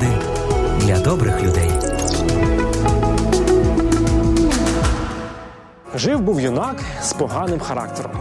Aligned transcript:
Поради 0.00 0.16
для 0.80 0.98
добрих 0.98 1.42
людей. 1.42 1.70
Жив 5.94 6.20
був 6.20 6.40
юнак 6.40 6.76
з 7.02 7.12
поганим 7.12 7.60
характером. 7.60 8.12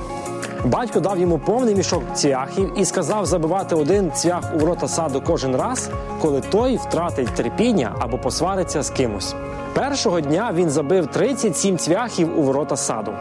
Батько 0.66 1.00
дав 1.00 1.20
йому 1.20 1.40
повний 1.40 1.76
мішок 1.76 2.04
цвяхів 2.14 2.74
і 2.78 2.86
сказав 2.86 3.26
забивати 3.26 3.76
один 3.76 4.12
цвях 4.12 4.52
у 4.56 4.60
ворота 4.60 4.88
саду 4.88 5.24
кожен 5.28 5.56
раз, 5.56 5.90
коли 6.22 6.42
той 6.42 6.78
втратить 6.78 7.36
терпіння 7.36 7.96
або 8.00 8.18
посвариться 8.18 8.84
з 8.84 8.90
кимось. 8.90 9.36
Першого 9.74 10.22
дня 10.22 10.52
він 10.56 10.70
забив 10.70 11.08
37 11.08 11.78
цвяхів 11.78 12.40
у 12.40 12.42
ворота 12.42 12.78
саду. 12.78 13.12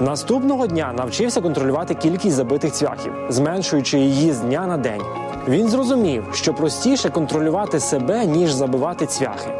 Наступного 0.00 0.66
дня 0.66 0.92
навчився 0.96 1.40
контролювати 1.40 1.94
кількість 1.94 2.36
забитих 2.36 2.72
цвяхів, 2.72 3.12
зменшуючи 3.28 3.98
її 3.98 4.32
з 4.32 4.40
дня 4.40 4.66
на 4.66 4.76
день. 4.76 5.02
Він 5.48 5.68
зрозумів, 5.68 6.24
що 6.32 6.54
простіше 6.54 7.10
контролювати 7.10 7.80
себе, 7.80 8.26
ніж 8.26 8.52
забивати 8.52 9.06
цвяхи. 9.06 9.50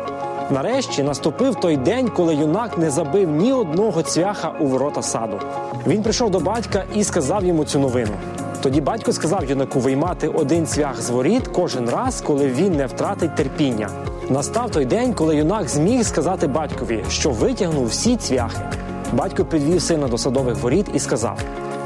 Нарешті 0.50 1.02
наступив 1.02 1.54
той 1.54 1.76
день, 1.76 2.08
коли 2.08 2.34
юнак 2.34 2.78
не 2.78 2.90
забив 2.90 3.30
ні 3.30 3.52
одного 3.52 4.02
цвяха 4.02 4.54
у 4.60 4.66
ворота 4.66 5.02
саду. 5.02 5.40
Він 5.86 6.02
прийшов 6.02 6.30
до 6.30 6.40
батька 6.40 6.84
і 6.94 7.04
сказав 7.04 7.44
йому 7.44 7.64
цю 7.64 7.78
новину. 7.78 8.12
Тоді 8.62 8.80
батько 8.80 9.12
сказав 9.12 9.44
юнаку 9.44 9.80
виймати 9.80 10.28
один 10.28 10.66
цвях 10.66 11.00
з 11.02 11.10
воріт 11.10 11.48
кожен 11.48 11.90
раз, 11.90 12.20
коли 12.20 12.46
він 12.46 12.76
не 12.76 12.86
втратить 12.86 13.34
терпіння. 13.34 13.90
Настав 14.30 14.70
той 14.70 14.84
день, 14.84 15.14
коли 15.14 15.36
юнак 15.36 15.68
зміг 15.68 16.04
сказати 16.04 16.46
батькові, 16.46 17.04
що 17.08 17.30
витягнув 17.30 17.86
всі 17.86 18.16
цвяхи. 18.16 18.60
Батько 19.12 19.44
підвів 19.44 19.82
сина 19.82 20.08
до 20.08 20.18
садових 20.18 20.62
воріт 20.62 20.86
і 20.94 20.98
сказав: 20.98 21.38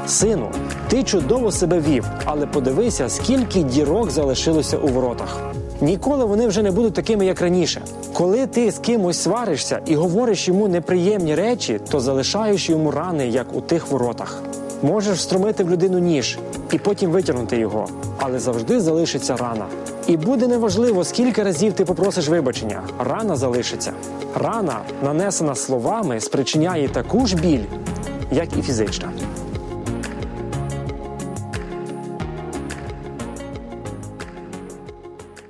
Сину, 0.07 0.51
ти 0.87 1.03
чудово 1.03 1.51
себе 1.51 1.79
вів, 1.79 2.05
але 2.25 2.45
подивися, 2.47 3.09
скільки 3.09 3.63
дірок 3.63 4.11
залишилося 4.11 4.77
у 4.77 4.87
воротах. 4.87 5.39
Ніколи 5.81 6.25
вони 6.25 6.47
вже 6.47 6.63
не 6.63 6.71
будуть 6.71 6.93
такими, 6.93 7.25
як 7.25 7.41
раніше. 7.41 7.81
Коли 8.13 8.47
ти 8.47 8.71
з 8.71 8.79
кимось 8.79 9.21
сваришся 9.21 9.79
і 9.85 9.95
говориш 9.95 10.47
йому 10.47 10.67
неприємні 10.67 11.35
речі, 11.35 11.79
то 11.89 11.99
залишаєш 11.99 12.69
йому 12.69 12.91
рани, 12.91 13.27
як 13.27 13.55
у 13.55 13.61
тих 13.61 13.87
воротах. 13.87 14.43
Можеш 14.81 15.17
встромити 15.17 15.63
в 15.63 15.69
людину 15.69 15.99
ніж 15.99 16.37
і 16.71 16.77
потім 16.77 17.11
витягнути 17.11 17.57
його, 17.57 17.87
але 18.25 18.39
завжди 18.39 18.81
залишиться 18.81 19.37
рана. 19.37 19.65
І 20.07 20.17
буде 20.17 20.47
неважливо, 20.47 21.03
скільки 21.03 21.43
разів 21.43 21.73
ти 21.73 21.85
попросиш 21.85 22.27
вибачення, 22.27 22.81
рана 22.99 23.35
залишиться. 23.35 23.93
Рана, 24.35 24.79
нанесена 25.03 25.55
словами, 25.55 26.19
спричиняє 26.19 26.89
таку 26.89 27.27
ж 27.27 27.35
біль, 27.35 27.63
як 28.31 28.57
і 28.57 28.61
фізична. 28.61 29.09